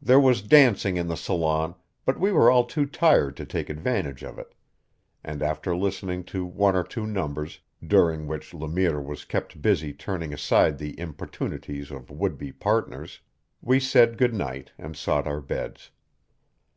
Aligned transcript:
There 0.00 0.20
was 0.20 0.42
dancing 0.42 0.96
in 0.96 1.08
the 1.08 1.16
salon, 1.16 1.74
but 2.04 2.20
we 2.20 2.30
were 2.30 2.52
all 2.52 2.64
too 2.66 2.86
tired 2.86 3.36
to 3.38 3.44
take 3.44 3.68
advantage 3.68 4.22
of 4.22 4.38
it; 4.38 4.54
and 5.24 5.42
after 5.42 5.74
listening 5.76 6.22
to 6.26 6.44
one 6.46 6.76
or 6.76 6.84
two 6.84 7.04
numbers, 7.04 7.58
during 7.84 8.28
which 8.28 8.54
Le 8.54 8.68
Mire 8.68 9.00
was 9.02 9.24
kept 9.24 9.60
busy 9.60 9.92
turning 9.92 10.32
aside 10.32 10.78
the 10.78 10.96
importunities 11.00 11.90
of 11.90 12.12
would 12.12 12.38
be 12.38 12.52
partners, 12.52 13.18
we 13.60 13.80
said 13.80 14.18
good 14.18 14.34
night 14.34 14.70
and 14.78 14.96
sought 14.96 15.26
our 15.26 15.40
beds. 15.40 15.90